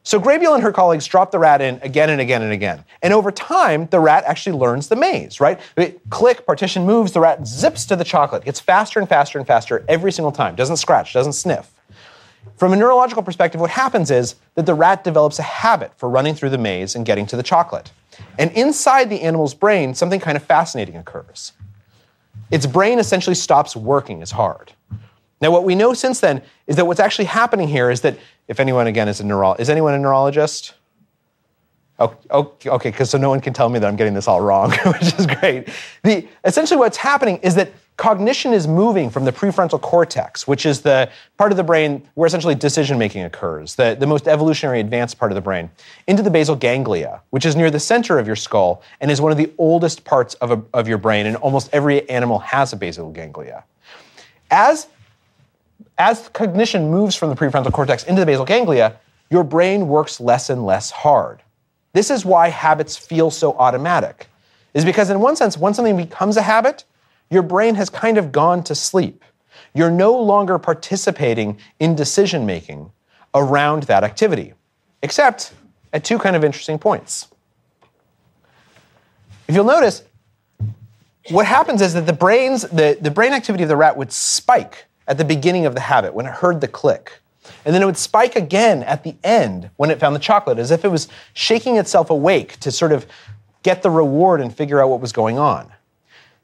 So 0.06 0.20
Graybiel 0.20 0.54
and 0.54 0.62
her 0.62 0.70
colleagues 0.70 1.04
drop 1.04 1.32
the 1.32 1.40
rat 1.40 1.60
in 1.60 1.80
again 1.82 2.10
and 2.10 2.20
again 2.20 2.40
and 2.40 2.52
again. 2.52 2.84
And 3.02 3.12
over 3.12 3.32
time, 3.32 3.88
the 3.90 3.98
rat 3.98 4.22
actually 4.24 4.56
learns 4.56 4.86
the 4.86 4.94
maze, 4.94 5.40
right? 5.40 5.58
It, 5.76 6.00
click, 6.10 6.46
partition 6.46 6.86
moves, 6.86 7.10
the 7.10 7.18
rat 7.18 7.44
zips 7.44 7.84
to 7.86 7.96
the 7.96 8.04
chocolate. 8.04 8.44
Gets 8.44 8.60
faster 8.60 9.00
and 9.00 9.08
faster 9.08 9.36
and 9.36 9.44
faster 9.44 9.84
every 9.88 10.12
single 10.12 10.30
time. 10.30 10.54
Doesn't 10.54 10.76
scratch, 10.76 11.12
doesn't 11.12 11.32
sniff. 11.32 11.72
From 12.56 12.72
a 12.72 12.76
neurological 12.76 13.24
perspective, 13.24 13.60
what 13.60 13.70
happens 13.70 14.12
is 14.12 14.36
that 14.54 14.64
the 14.64 14.74
rat 14.74 15.02
develops 15.02 15.40
a 15.40 15.42
habit 15.42 15.90
for 15.96 16.08
running 16.08 16.36
through 16.36 16.50
the 16.50 16.58
maze 16.58 16.94
and 16.94 17.04
getting 17.04 17.26
to 17.26 17.36
the 17.36 17.42
chocolate. 17.42 17.90
And 18.38 18.52
inside 18.52 19.10
the 19.10 19.22
animal's 19.22 19.54
brain, 19.54 19.92
something 19.92 20.20
kind 20.20 20.36
of 20.36 20.44
fascinating 20.44 20.94
occurs. 20.94 21.50
Its 22.52 22.64
brain 22.64 23.00
essentially 23.00 23.34
stops 23.34 23.74
working 23.74 24.22
as 24.22 24.30
hard. 24.30 24.72
Now, 25.40 25.50
what 25.50 25.64
we 25.64 25.74
know 25.74 25.94
since 25.94 26.20
then 26.20 26.42
is 26.68 26.76
that 26.76 26.86
what's 26.86 27.00
actually 27.00 27.26
happening 27.26 27.66
here 27.66 27.90
is 27.90 28.02
that 28.02 28.16
if 28.48 28.60
anyone 28.60 28.86
again 28.86 29.08
is 29.08 29.20
a 29.20 29.24
neuro, 29.24 29.54
is 29.54 29.70
anyone 29.70 29.94
a 29.94 29.98
neurologist? 29.98 30.74
Oh, 31.98 32.14
oh 32.30 32.52
okay, 32.66 32.90
because 32.90 33.10
so 33.10 33.18
no 33.18 33.30
one 33.30 33.40
can 33.40 33.52
tell 33.52 33.68
me 33.68 33.78
that 33.78 33.86
I'm 33.86 33.96
getting 33.96 34.14
this 34.14 34.28
all 34.28 34.40
wrong, 34.40 34.70
which 34.86 35.14
is 35.18 35.26
great. 35.26 35.68
The, 36.02 36.26
essentially, 36.44 36.78
what's 36.78 36.98
happening 36.98 37.38
is 37.38 37.54
that 37.54 37.72
cognition 37.96 38.52
is 38.52 38.68
moving 38.68 39.08
from 39.08 39.24
the 39.24 39.32
prefrontal 39.32 39.80
cortex, 39.80 40.46
which 40.46 40.66
is 40.66 40.82
the 40.82 41.10
part 41.38 41.50
of 41.50 41.56
the 41.56 41.64
brain 41.64 42.06
where 42.14 42.26
essentially 42.26 42.54
decision 42.54 42.98
making 42.98 43.24
occurs, 43.24 43.74
the, 43.74 43.96
the 43.98 44.06
most 44.06 44.28
evolutionary 44.28 44.80
advanced 44.80 45.18
part 45.18 45.32
of 45.32 45.34
the 45.34 45.40
brain, 45.40 45.70
into 46.06 46.22
the 46.22 46.30
basal 46.30 46.54
ganglia, 46.54 47.22
which 47.30 47.46
is 47.46 47.56
near 47.56 47.70
the 47.70 47.80
center 47.80 48.18
of 48.18 48.26
your 48.26 48.36
skull 48.36 48.82
and 49.00 49.10
is 49.10 49.20
one 49.20 49.32
of 49.32 49.38
the 49.38 49.50
oldest 49.56 50.04
parts 50.04 50.34
of, 50.34 50.50
a, 50.50 50.62
of 50.74 50.86
your 50.86 50.98
brain, 50.98 51.24
and 51.24 51.36
almost 51.36 51.70
every 51.72 52.08
animal 52.10 52.38
has 52.40 52.72
a 52.74 52.76
basal 52.76 53.10
ganglia. 53.10 53.64
As 54.50 54.88
as 55.98 56.28
cognition 56.30 56.90
moves 56.90 57.16
from 57.16 57.30
the 57.30 57.36
prefrontal 57.36 57.72
cortex 57.72 58.04
into 58.04 58.20
the 58.20 58.26
basal 58.26 58.44
ganglia, 58.44 58.96
your 59.30 59.44
brain 59.44 59.88
works 59.88 60.20
less 60.20 60.50
and 60.50 60.64
less 60.64 60.90
hard. 60.90 61.42
This 61.92 62.10
is 62.10 62.24
why 62.24 62.48
habits 62.48 62.96
feel 62.96 63.30
so 63.30 63.54
automatic. 63.54 64.28
Is 64.74 64.84
because 64.84 65.08
in 65.08 65.20
one 65.20 65.36
sense, 65.36 65.56
once 65.56 65.76
something 65.76 65.96
becomes 65.96 66.36
a 66.36 66.42
habit, 66.42 66.84
your 67.30 67.42
brain 67.42 67.74
has 67.74 67.88
kind 67.88 68.18
of 68.18 68.30
gone 68.30 68.62
to 68.64 68.74
sleep. 68.74 69.24
You're 69.74 69.90
no 69.90 70.18
longer 70.20 70.58
participating 70.58 71.58
in 71.80 71.94
decision 71.94 72.44
making 72.44 72.92
around 73.34 73.84
that 73.84 74.04
activity, 74.04 74.52
except 75.02 75.54
at 75.92 76.04
two 76.04 76.18
kind 76.18 76.36
of 76.36 76.44
interesting 76.44 76.78
points. 76.78 77.28
If 79.48 79.54
you'll 79.54 79.64
notice, 79.64 80.02
what 81.30 81.46
happens 81.46 81.80
is 81.80 81.94
that 81.94 82.06
the 82.06 82.12
brains, 82.12 82.62
the, 82.62 82.98
the 83.00 83.10
brain 83.10 83.32
activity 83.32 83.62
of 83.64 83.68
the 83.68 83.76
rat 83.76 83.96
would 83.96 84.12
spike 84.12 84.86
at 85.06 85.18
the 85.18 85.24
beginning 85.24 85.66
of 85.66 85.74
the 85.74 85.80
habit 85.80 86.14
when 86.14 86.26
it 86.26 86.32
heard 86.32 86.60
the 86.60 86.68
click. 86.68 87.20
And 87.64 87.74
then 87.74 87.82
it 87.82 87.86
would 87.86 87.96
spike 87.96 88.36
again 88.36 88.82
at 88.82 89.04
the 89.04 89.14
end 89.22 89.70
when 89.76 89.90
it 89.90 90.00
found 90.00 90.14
the 90.16 90.20
chocolate, 90.20 90.58
as 90.58 90.70
if 90.70 90.84
it 90.84 90.88
was 90.88 91.08
shaking 91.32 91.76
itself 91.76 92.10
awake 92.10 92.58
to 92.60 92.72
sort 92.72 92.92
of 92.92 93.06
get 93.62 93.82
the 93.82 93.90
reward 93.90 94.40
and 94.40 94.54
figure 94.54 94.82
out 94.82 94.90
what 94.90 95.00
was 95.00 95.12
going 95.12 95.38
on. 95.38 95.72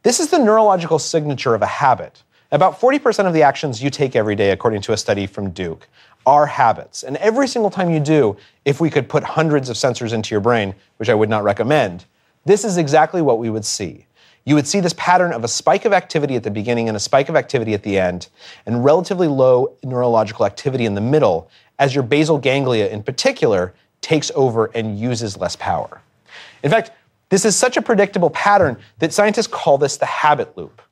This 0.02 0.20
is 0.20 0.30
the 0.30 0.38
neurological 0.38 0.98
signature 0.98 1.54
of 1.54 1.62
a 1.62 1.66
habit. 1.66 2.22
About 2.50 2.80
40% 2.80 3.26
of 3.26 3.32
the 3.32 3.42
actions 3.42 3.82
you 3.82 3.90
take 3.90 4.14
every 4.14 4.34
day, 4.34 4.50
according 4.50 4.82
to 4.82 4.92
a 4.92 4.96
study 4.96 5.26
from 5.26 5.50
Duke, 5.50 5.88
are 6.26 6.46
habits. 6.46 7.02
And 7.02 7.16
every 7.16 7.48
single 7.48 7.70
time 7.70 7.90
you 7.90 8.00
do, 8.00 8.36
if 8.64 8.80
we 8.80 8.90
could 8.90 9.08
put 9.08 9.24
hundreds 9.24 9.68
of 9.68 9.76
sensors 9.76 10.12
into 10.12 10.34
your 10.34 10.40
brain, 10.40 10.74
which 10.98 11.08
I 11.08 11.14
would 11.14 11.30
not 11.30 11.44
recommend, 11.44 12.04
this 12.44 12.64
is 12.64 12.76
exactly 12.76 13.22
what 13.22 13.38
we 13.38 13.50
would 13.50 13.64
see 13.64 14.06
you 14.44 14.54
would 14.54 14.66
see 14.66 14.80
this 14.80 14.94
pattern 14.94 15.32
of 15.32 15.44
a 15.44 15.48
spike 15.48 15.84
of 15.84 15.92
activity 15.92 16.36
at 16.36 16.42
the 16.42 16.50
beginning 16.50 16.88
and 16.88 16.96
a 16.96 17.00
spike 17.00 17.28
of 17.28 17.36
activity 17.36 17.74
at 17.74 17.82
the 17.82 17.98
end, 17.98 18.28
and 18.66 18.84
relatively 18.84 19.28
low 19.28 19.76
neurological 19.84 20.44
activity 20.46 20.84
in 20.84 20.94
the 20.94 21.00
middle, 21.00 21.48
as 21.78 21.94
your 21.94 22.04
basal 22.04 22.38
ganglia 22.38 22.88
in 22.88 23.02
particular 23.02 23.74
takes 24.00 24.30
over 24.34 24.66
and 24.74 24.98
uses 24.98 25.36
less 25.36 25.56
power. 25.56 26.00
In 26.62 26.70
fact, 26.70 26.90
this 27.28 27.44
is 27.44 27.56
such 27.56 27.76
a 27.76 27.82
predictable 27.82 28.30
pattern 28.30 28.76
that 28.98 29.12
scientists 29.12 29.46
call 29.46 29.78
this 29.78 29.96
the 29.96 30.06
habit 30.06 30.56
loop. 30.56 30.82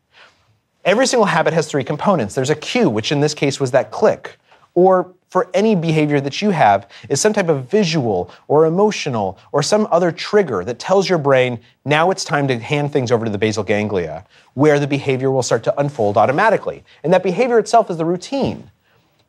Every 0.85 1.07
single 1.07 1.27
habit 1.27 1.53
has 1.53 1.69
three 1.69 1.85
components. 1.85 2.35
There's 2.35 2.51
a 2.51 2.55
cue, 2.55 2.89
which 2.89 3.13
in 3.13 3.21
this 3.21 3.35
case 3.35 3.61
was 3.61 3.73
that 3.73 3.91
click, 3.91 4.39
or 4.75 5.13
for 5.31 5.49
any 5.55 5.77
behavior 5.77 6.21
that 6.21 6.43
you 6.43 6.51
have 6.51 6.91
is 7.09 7.21
some 7.21 7.33
type 7.33 7.49
of 7.49 7.71
visual 7.71 8.31
or 8.49 8.67
emotional 8.67 9.39
or 9.53 9.63
some 9.63 9.87
other 9.91 10.11
trigger 10.11 10.65
that 10.65 10.79
tells 10.79 11.09
your 11.09 11.19
brain 11.19 11.59
now 11.85 12.11
it's 12.11 12.25
time 12.25 12.49
to 12.49 12.59
hand 12.59 12.93
things 12.93 13.13
over 13.13 13.25
to 13.25 13.31
the 13.31 13.39
basal 13.39 13.63
ganglia, 13.63 14.27
where 14.55 14.81
the 14.81 14.89
behavior 14.89 15.31
will 15.31 15.43
start 15.43 15.63
to 15.65 15.81
unfold 15.81 16.17
automatically. 16.17 16.83
And 17.05 17.13
that 17.13 17.23
behavior 17.23 17.59
itself 17.59 17.91
is 17.91 17.97
the 17.97 18.05
routine. 18.05 18.71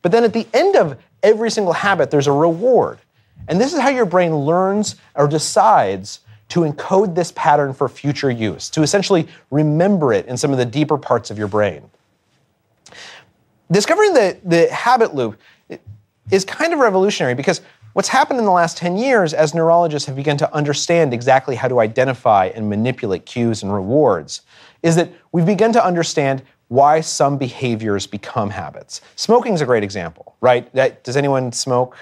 But 0.02 0.12
then 0.12 0.24
at 0.24 0.34
the 0.34 0.48
end 0.54 0.76
of 0.76 0.98
every 1.22 1.52
single 1.52 1.74
habit, 1.74 2.10
there's 2.10 2.28
a 2.28 2.32
reward. 2.32 2.98
And 3.48 3.62
this 3.62 3.74
is 3.74 3.80
how 3.80 3.90
your 3.90 4.06
brain 4.06 4.36
learns 4.36 4.96
or 5.16 5.28
decides 5.28 6.22
to 6.50 6.62
encode 6.62 7.16
this 7.16 7.32
pattern 7.34 7.74
for 7.74 7.88
future 7.88 8.32
use, 8.32 8.70
to 8.72 8.82
essentially 8.82 9.28
remember 9.52 10.12
it 10.12 10.26
in 10.26 10.36
some 10.36 10.52
of 10.52 10.58
the 10.58 10.66
deeper 10.66 10.98
parts 10.98 11.32
of 11.32 11.38
your 11.38 11.48
brain. 11.48 11.90
Discovering 13.72 14.14
the, 14.14 14.38
the 14.44 14.74
habit 14.74 15.16
loop 15.16 15.40
is 16.30 16.46
kind 16.46 16.74
of 16.74 16.80
revolutionary 16.80 17.34
because 17.34 17.62
what's 17.94 18.10
happened 18.10 18.40
in 18.40 18.46
the 18.46 18.52
last 18.52 18.78
10 18.78 18.98
years 18.98 19.34
as 19.34 19.54
neurologists 19.54 20.06
have 20.08 20.16
begun 20.16 20.38
to 20.38 20.54
understand 20.54 21.14
exactly 21.14 21.56
how 21.56 21.68
to 21.68 21.80
identify 21.80 22.46
and 22.48 22.70
manipulate 22.70 23.26
cues 23.26 23.64
and 23.64 23.74
rewards 23.74 24.42
is 24.84 24.96
that 24.96 25.12
we've 25.32 25.46
begun 25.46 25.74
to 25.74 25.84
understand 25.84 26.42
why 26.68 27.02
some 27.02 27.38
behaviors 27.38 28.08
become 28.08 28.50
habits. 28.50 29.02
Smoking 29.18 29.54
is 29.54 29.62
a 29.62 29.66
great 29.66 29.84
example, 29.84 30.36
right? 30.40 30.74
Does 31.04 31.18
anyone 31.18 31.52
smoke? 31.52 31.98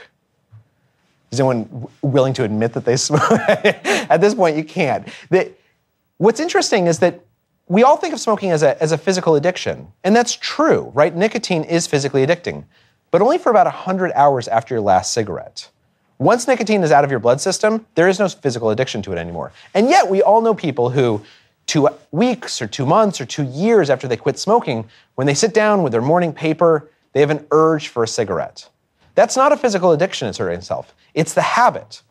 Is 1.31 1.39
anyone 1.39 1.87
willing 2.03 2.33
to 2.33 2.43
admit 2.43 2.73
that 2.73 2.85
they 2.85 2.95
smoke? 2.95 3.31
At 3.31 4.21
this 4.21 4.35
point, 4.35 4.57
you 4.57 4.63
can't. 4.63 5.07
What's 6.17 6.39
interesting 6.39 6.85
is 6.85 6.99
that 6.99 7.21
we 7.67 7.83
all 7.83 7.97
think 7.97 8.13
of 8.13 8.19
smoking 8.19 8.51
as 8.51 8.61
a, 8.61 8.81
as 8.81 8.91
a 8.91 8.97
physical 8.97 9.35
addiction, 9.35 9.91
and 10.03 10.15
that's 10.15 10.33
true, 10.35 10.91
right? 10.93 11.15
Nicotine 11.15 11.63
is 11.63 11.87
physically 11.87 12.25
addicting, 12.25 12.65
but 13.11 13.21
only 13.21 13.37
for 13.37 13.49
about 13.49 13.65
100 13.65 14.11
hours 14.13 14.47
after 14.47 14.73
your 14.73 14.81
last 14.81 15.13
cigarette. 15.13 15.69
Once 16.17 16.47
nicotine 16.47 16.83
is 16.83 16.91
out 16.91 17.03
of 17.03 17.11
your 17.11 17.19
blood 17.19 17.39
system, 17.39 17.85
there 17.95 18.09
is 18.09 18.19
no 18.19 18.27
physical 18.27 18.69
addiction 18.71 19.01
to 19.01 19.13
it 19.13 19.17
anymore. 19.17 19.53
And 19.73 19.89
yet, 19.89 20.09
we 20.09 20.21
all 20.21 20.41
know 20.41 20.53
people 20.53 20.89
who, 20.89 21.21
two 21.65 21.87
weeks 22.11 22.61
or 22.61 22.67
two 22.67 22.85
months 22.85 23.21
or 23.21 23.25
two 23.25 23.43
years 23.43 23.89
after 23.89 24.07
they 24.07 24.17
quit 24.17 24.37
smoking, 24.37 24.89
when 25.15 25.27
they 25.27 25.33
sit 25.33 25.53
down 25.53 25.81
with 25.81 25.93
their 25.93 26.01
morning 26.01 26.33
paper, 26.33 26.89
they 27.13 27.21
have 27.21 27.29
an 27.29 27.45
urge 27.51 27.87
for 27.87 28.03
a 28.03 28.07
cigarette. 28.07 28.69
That's 29.15 29.37
not 29.37 29.51
a 29.51 29.57
physical 29.57 29.91
addiction 29.93 30.27
asserting 30.27 30.59
itself. 30.59 30.93
It's 31.13 31.33
the 31.33 31.41
habit. 31.41 32.01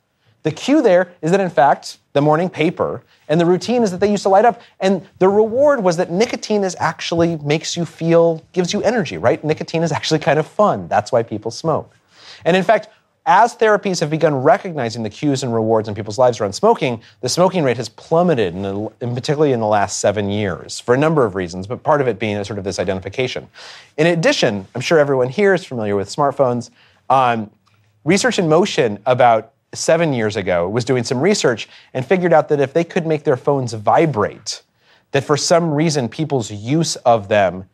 The 0.43 0.51
cue 0.51 0.83
there 0.83 1.13
is 1.21 1.31
that, 1.31 1.41
in 1.41 1.51
fact, 1.51 1.99
the 2.13 2.21
morning 2.21 2.49
paper 2.49 3.03
and 3.29 3.41
the 3.41 3.47
routine 3.47 3.83
is 3.83 3.91
that 3.91 4.01
they 4.01 4.11
used 4.11 4.23
to 4.23 4.29
light 4.29 4.45
up. 4.45 4.61
And 4.81 5.07
the 5.19 5.29
reward 5.29 5.83
was 5.83 5.97
that 5.99 6.11
nicotine 6.11 6.65
is 6.65 6.77
actually 6.81 7.37
makes 7.37 7.77
you 7.77 7.85
feel, 7.85 8.43
gives 8.53 8.73
you 8.73 8.83
energy, 8.83 9.19
right? 9.19 9.43
Nicotine 9.45 9.83
is 9.83 9.93
actually 9.93 10.21
kind 10.21 10.39
of 10.39 10.47
fun. 10.47 10.89
That's 10.89 11.13
why 11.13 11.23
people 11.23 11.51
smoke. 11.51 11.95
And 12.45 12.57
in 12.57 12.63
fact, 12.63 12.89
as 13.27 13.55
therapies 13.55 14.01
have 14.01 14.09
begun 14.09 14.35
recognizing 14.35 15.03
the 15.03 15.11
cues 15.11 15.43
and 15.43 15.53
rewards 15.53 15.87
in 15.87 15.95
people's 15.95 16.17
lives 16.17 16.41
around 16.41 16.55
smoking, 16.55 17.03
the 17.21 17.29
smoking 17.29 17.63
rate 17.63 17.77
has 17.77 17.91
plummeted, 17.91 18.55
in, 18.55 18.63
the, 18.63 18.91
in 19.03 19.15
particularly 19.15 19.53
in 19.53 19.61
the 19.61 19.67
last 19.67 20.01
seven 20.01 20.31
years, 20.31 20.81
for 20.81 20.95
a 20.95 20.99
number 20.99 21.27
of 21.27 21.35
reasons, 21.35 21.67
but 21.67 21.83
part 21.83 22.01
of 22.01 22.09
it 22.09 22.19
being 22.19 22.43
sort 22.43 22.59
of 22.59 22.65
this 22.65 22.79
identification. 22.79 23.47
In 23.99 24.07
addition, 24.07 24.67
I'm 24.75 24.81
sure 24.81 24.99
everyone 24.99 25.29
here 25.29 25.53
is 25.53 25.63
familiar 25.63 25.95
with 25.95 26.09
smartphones. 26.09 26.71
Um, 27.11 27.51
Research 28.05 28.39
in 28.39 28.49
Motion 28.49 28.99
about 29.05 29.53
seven 29.75 30.13
years 30.13 30.37
ago 30.37 30.69
was 30.69 30.85
doing 30.85 31.05
some 31.05 31.21
research 31.21 31.69
and 31.95 32.05
figured 32.07 32.33
out 32.33 32.49
that 32.49 32.61
if 32.61 32.73
they 32.73 32.85
could 32.85 33.07
make 33.07 33.25
their 33.25 33.37
phones 33.37 33.73
vibrate, 33.73 34.63
that 35.13 35.25
for 35.25 35.37
some 35.37 35.73
reason 35.73 36.09
people's 36.09 36.51
use 36.51 36.97
of 36.97 37.29
them 37.29 37.69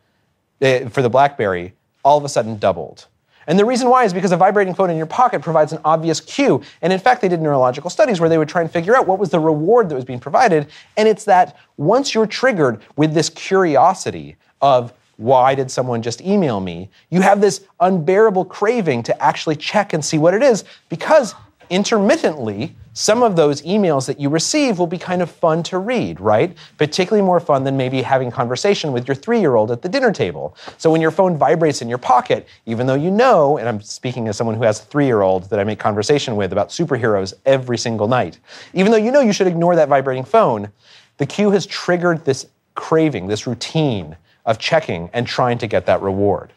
uh, 0.61 0.89
for 0.89 1.01
the 1.01 1.09
Blackberry 1.09 1.73
all 2.03 2.17
of 2.17 2.23
a 2.23 2.29
sudden 2.29 2.57
doubled. 2.57 3.07
And 3.47 3.59
the 3.59 3.65
reason 3.65 3.89
why 3.89 4.05
is 4.05 4.13
because 4.13 4.31
a 4.31 4.37
vibrating 4.37 4.73
phone 4.73 4.89
in 4.89 4.97
your 4.97 5.05
pocket 5.05 5.41
provides 5.41 5.71
an 5.71 5.79
obvious 5.85 6.19
cue. 6.19 6.61
And 6.81 6.91
in 6.91 6.99
fact, 6.99 7.21
they 7.21 7.27
did 7.27 7.41
neurological 7.41 7.89
studies 7.89 8.19
where 8.19 8.29
they 8.29 8.37
would 8.37 8.49
try 8.49 8.61
and 8.61 8.71
figure 8.71 8.95
out 8.95 9.07
what 9.07 9.19
was 9.19 9.29
the 9.29 9.39
reward 9.39 9.89
that 9.89 9.95
was 9.95 10.05
being 10.05 10.19
provided. 10.19 10.67
And 10.97 11.07
it's 11.07 11.25
that 11.25 11.55
once 11.77 12.13
you're 12.13 12.25
triggered 12.25 12.81
with 12.95 13.13
this 13.13 13.29
curiosity 13.29 14.35
of 14.61 14.93
why 15.17 15.55
did 15.55 15.71
someone 15.71 16.01
just 16.01 16.21
email 16.21 16.59
me? 16.59 16.89
You 17.09 17.21
have 17.21 17.39
this 17.39 17.65
unbearable 17.79 18.45
craving 18.45 19.03
to 19.03 19.23
actually 19.23 19.55
check 19.55 19.93
and 19.93 20.03
see 20.03 20.17
what 20.17 20.33
it 20.33 20.43
is 20.43 20.65
because 20.89 21.35
intermittently, 21.69 22.75
some 22.93 23.23
of 23.23 23.35
those 23.35 23.61
emails 23.63 24.07
that 24.07 24.19
you 24.19 24.29
receive 24.29 24.79
will 24.79 24.87
be 24.87 24.97
kind 24.97 25.21
of 25.21 25.29
fun 25.29 25.63
to 25.63 25.79
read, 25.79 26.19
right? 26.21 26.55
Particularly 26.77 27.25
more 27.25 27.39
fun 27.39 27.63
than 27.65 27.75
maybe 27.75 28.01
having 28.01 28.31
conversation 28.31 28.93
with 28.93 29.07
your 29.07 29.15
three-year-old 29.15 29.69
at 29.69 29.81
the 29.81 29.89
dinner 29.89 30.13
table. 30.13 30.55
So 30.77 30.89
when 30.89 31.01
your 31.01 31.11
phone 31.11 31.37
vibrates 31.37 31.81
in 31.81 31.89
your 31.89 31.97
pocket, 31.97 32.47
even 32.65 32.87
though 32.87 32.95
you 32.95 33.11
know, 33.11 33.57
and 33.57 33.67
I'm 33.67 33.81
speaking 33.81 34.27
as 34.29 34.37
someone 34.37 34.55
who 34.55 34.63
has 34.63 34.79
a 34.79 34.83
three-year-old 34.83 35.49
that 35.49 35.59
I 35.59 35.65
make 35.65 35.77
conversation 35.77 36.37
with 36.37 36.53
about 36.53 36.69
superheroes 36.69 37.33
every 37.45 37.77
single 37.77 38.07
night, 38.07 38.39
even 38.73 38.91
though 38.91 38.97
you 38.97 39.11
know 39.11 39.21
you 39.21 39.33
should 39.33 39.47
ignore 39.47 39.75
that 39.75 39.89
vibrating 39.89 40.23
phone, 40.23 40.71
the 41.17 41.25
cue 41.25 41.51
has 41.51 41.65
triggered 41.65 42.23
this 42.23 42.47
craving, 42.75 43.27
this 43.27 43.45
routine 43.45 44.15
of 44.45 44.57
checking 44.57 45.09
and 45.11 45.27
trying 45.27 45.57
to 45.57 45.67
get 45.67 45.85
that 45.85 46.01
reward. 46.01 46.53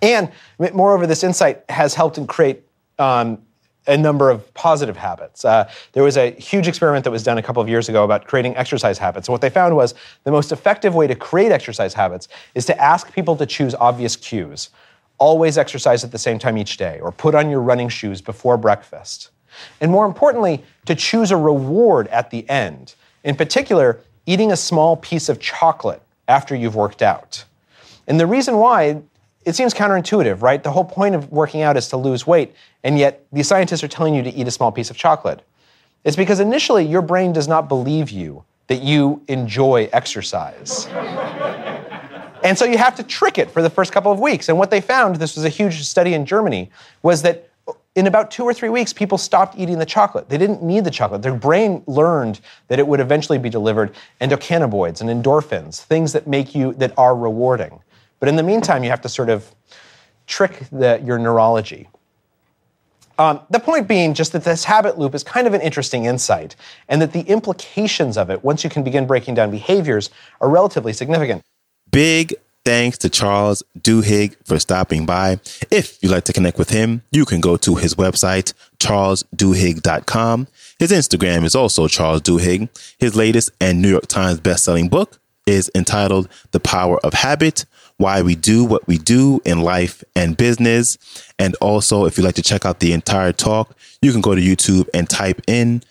And 0.00 0.30
moreover, 0.58 1.06
this 1.06 1.24
insight 1.24 1.64
has 1.68 1.94
helped 1.94 2.18
and 2.18 2.28
create 2.28 2.62
um, 2.98 3.38
a 3.86 3.96
number 3.96 4.30
of 4.30 4.52
positive 4.54 4.96
habits. 4.96 5.44
Uh, 5.44 5.70
there 5.92 6.02
was 6.02 6.16
a 6.16 6.30
huge 6.32 6.68
experiment 6.68 7.04
that 7.04 7.10
was 7.10 7.22
done 7.22 7.38
a 7.38 7.42
couple 7.42 7.62
of 7.62 7.68
years 7.68 7.88
ago 7.88 8.04
about 8.04 8.26
creating 8.26 8.56
exercise 8.56 8.98
habits. 8.98 9.28
And 9.28 9.32
what 9.32 9.40
they 9.40 9.50
found 9.50 9.76
was 9.76 9.94
the 10.24 10.30
most 10.30 10.52
effective 10.52 10.94
way 10.94 11.06
to 11.06 11.14
create 11.14 11.52
exercise 11.52 11.94
habits 11.94 12.28
is 12.54 12.64
to 12.66 12.80
ask 12.80 13.12
people 13.12 13.36
to 13.36 13.46
choose 13.46 13.74
obvious 13.74 14.16
cues. 14.16 14.70
Always 15.18 15.58
exercise 15.58 16.02
at 16.02 16.12
the 16.12 16.18
same 16.18 16.38
time 16.38 16.58
each 16.58 16.76
day, 16.76 16.98
or 17.00 17.12
put 17.12 17.34
on 17.34 17.50
your 17.50 17.60
running 17.60 17.88
shoes 17.88 18.20
before 18.20 18.56
breakfast. 18.56 19.30
And 19.80 19.90
more 19.90 20.06
importantly, 20.06 20.64
to 20.86 20.94
choose 20.94 21.30
a 21.30 21.36
reward 21.36 22.08
at 22.08 22.30
the 22.30 22.48
end. 22.48 22.94
In 23.22 23.36
particular, 23.36 24.00
eating 24.26 24.50
a 24.50 24.56
small 24.56 24.96
piece 24.96 25.28
of 25.28 25.40
chocolate 25.40 26.02
after 26.26 26.56
you've 26.56 26.74
worked 26.74 27.02
out. 27.02 27.44
And 28.06 28.18
the 28.18 28.26
reason 28.26 28.56
why, 28.56 29.02
it 29.44 29.54
seems 29.54 29.74
counterintuitive, 29.74 30.42
right? 30.42 30.62
The 30.62 30.70
whole 30.70 30.84
point 30.84 31.14
of 31.14 31.30
working 31.30 31.62
out 31.62 31.76
is 31.76 31.88
to 31.88 31.96
lose 31.96 32.26
weight, 32.26 32.54
and 32.82 32.98
yet 32.98 33.26
these 33.32 33.46
scientists 33.46 33.84
are 33.84 33.88
telling 33.88 34.14
you 34.14 34.22
to 34.22 34.30
eat 34.30 34.46
a 34.46 34.50
small 34.50 34.72
piece 34.72 34.90
of 34.90 34.96
chocolate. 34.96 35.42
It's 36.04 36.16
because 36.16 36.40
initially 36.40 36.84
your 36.84 37.02
brain 37.02 37.32
does 37.32 37.48
not 37.48 37.68
believe 37.68 38.10
you 38.10 38.44
that 38.66 38.82
you 38.82 39.22
enjoy 39.28 39.88
exercise. 39.92 40.86
and 42.42 42.56
so 42.56 42.64
you 42.64 42.78
have 42.78 42.94
to 42.96 43.02
trick 43.02 43.38
it 43.38 43.50
for 43.50 43.62
the 43.62 43.70
first 43.70 43.92
couple 43.92 44.10
of 44.10 44.20
weeks. 44.20 44.48
And 44.48 44.58
what 44.58 44.70
they 44.70 44.80
found, 44.80 45.16
this 45.16 45.36
was 45.36 45.44
a 45.44 45.50
huge 45.50 45.84
study 45.84 46.14
in 46.14 46.24
Germany, 46.24 46.70
was 47.02 47.22
that 47.22 47.50
in 47.94 48.06
about 48.06 48.30
two 48.30 48.44
or 48.44 48.52
three 48.52 48.68
weeks, 48.68 48.92
people 48.92 49.16
stopped 49.16 49.56
eating 49.56 49.78
the 49.78 49.86
chocolate. 49.86 50.28
They 50.28 50.38
didn't 50.38 50.62
need 50.62 50.84
the 50.84 50.90
chocolate. 50.90 51.22
Their 51.22 51.34
brain 51.34 51.82
learned 51.86 52.40
that 52.68 52.78
it 52.78 52.86
would 52.86 53.00
eventually 53.00 53.38
be 53.38 53.48
delivered 53.48 53.94
endocannabinoids 54.20 55.00
and 55.00 55.08
endorphins, 55.08 55.82
things 55.82 56.12
that 56.12 56.26
make 56.26 56.54
you 56.54 56.72
that 56.74 56.92
are 56.98 57.14
rewarding. 57.14 57.80
But 58.24 58.30
in 58.30 58.36
the 58.36 58.42
meantime, 58.42 58.82
you 58.82 58.88
have 58.88 59.02
to 59.02 59.08
sort 59.10 59.28
of 59.28 59.54
trick 60.26 60.62
the, 60.72 60.98
your 61.04 61.18
neurology. 61.18 61.90
Um, 63.18 63.40
the 63.50 63.60
point 63.60 63.86
being 63.86 64.14
just 64.14 64.32
that 64.32 64.44
this 64.44 64.64
habit 64.64 64.98
loop 64.98 65.14
is 65.14 65.22
kind 65.22 65.46
of 65.46 65.52
an 65.52 65.60
interesting 65.60 66.06
insight, 66.06 66.56
and 66.88 67.02
that 67.02 67.12
the 67.12 67.20
implications 67.20 68.16
of 68.16 68.30
it, 68.30 68.42
once 68.42 68.64
you 68.64 68.70
can 68.70 68.82
begin 68.82 69.06
breaking 69.06 69.34
down 69.34 69.50
behaviors, 69.50 70.08
are 70.40 70.48
relatively 70.48 70.94
significant. 70.94 71.42
Big 71.90 72.32
Thanks 72.64 72.96
to 72.96 73.10
Charles 73.10 73.62
Duhigg 73.78 74.36
for 74.46 74.58
stopping 74.58 75.04
by. 75.04 75.38
If 75.70 75.98
you'd 76.00 76.10
like 76.10 76.24
to 76.24 76.32
connect 76.32 76.56
with 76.56 76.70
him, 76.70 77.02
you 77.12 77.26
can 77.26 77.42
go 77.42 77.58
to 77.58 77.74
his 77.74 77.94
website, 77.94 78.54
charlesduhigg.com. 78.78 80.48
His 80.78 80.90
Instagram 80.90 81.44
is 81.44 81.54
also 81.54 81.88
Charles 81.88 82.22
Duhigg. 82.22 82.70
His 82.96 83.14
latest 83.14 83.50
and 83.60 83.82
New 83.82 83.90
York 83.90 84.06
Times 84.06 84.40
bestselling 84.40 84.88
book 84.88 85.20
is 85.46 85.70
entitled 85.74 86.26
The 86.52 86.60
Power 86.60 86.98
of 87.04 87.12
Habit 87.12 87.66
Why 87.96 88.22
We 88.22 88.34
Do 88.34 88.64
What 88.64 88.86
We 88.86 88.98
Do 88.98 89.40
in 89.44 89.60
Life 89.60 90.02
and 90.16 90.36
Business. 90.36 90.98
And 91.38 91.54
also, 91.56 92.06
if 92.06 92.16
you'd 92.18 92.24
like 92.24 92.34
to 92.36 92.42
check 92.42 92.64
out 92.64 92.80
the 92.80 92.92
entire 92.92 93.32
talk, 93.32 93.76
you 94.02 94.12
can 94.12 94.20
go 94.20 94.34
to 94.34 94.40
YouTube 94.40 94.88
and 94.92 95.08
type 95.08 95.40
in 95.46 95.82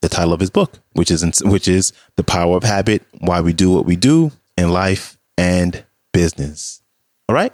the 0.00 0.08
title 0.08 0.32
of 0.32 0.40
his 0.40 0.50
book, 0.50 0.78
which 0.92 1.10
is 1.10 1.42
which 1.44 1.68
is 1.68 1.92
The 2.16 2.24
Power 2.24 2.56
of 2.56 2.64
Habit 2.64 3.02
Why 3.20 3.40
We 3.40 3.52
Do 3.52 3.70
What 3.70 3.86
We 3.86 3.96
Do 3.96 4.32
in 4.56 4.70
Life 4.70 5.16
and 5.38 5.84
business. 6.12 6.82
All 7.28 7.34
right. 7.34 7.52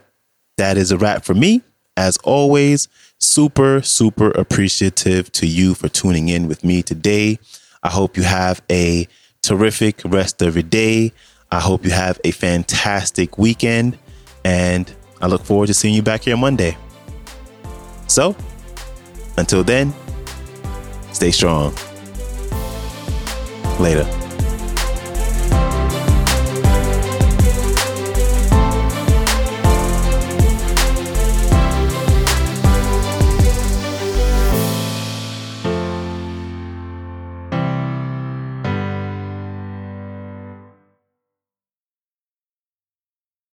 That 0.56 0.76
is 0.76 0.90
a 0.90 0.98
wrap 0.98 1.24
for 1.24 1.34
me. 1.34 1.62
As 1.96 2.16
always, 2.18 2.88
super, 3.18 3.82
super 3.82 4.30
appreciative 4.30 5.30
to 5.32 5.46
you 5.46 5.74
for 5.74 5.88
tuning 5.88 6.28
in 6.28 6.48
with 6.48 6.64
me 6.64 6.82
today. 6.82 7.38
I 7.82 7.90
hope 7.90 8.16
you 8.16 8.22
have 8.22 8.62
a 8.70 9.06
terrific 9.42 10.00
rest 10.04 10.42
of 10.42 10.56
your 10.56 10.62
day. 10.62 11.12
I 11.50 11.60
hope 11.60 11.84
you 11.84 11.90
have 11.90 12.20
a 12.24 12.30
fantastic 12.30 13.38
weekend. 13.38 13.98
And 14.44 14.92
I 15.20 15.26
look 15.26 15.44
forward 15.44 15.66
to 15.68 15.74
seeing 15.74 15.94
you 15.94 16.02
back 16.02 16.22
here 16.22 16.36
Monday. 16.36 16.76
So, 18.06 18.36
until 19.36 19.64
then, 19.64 19.92
stay 21.12 21.30
strong. 21.30 21.74
Later. 23.78 24.27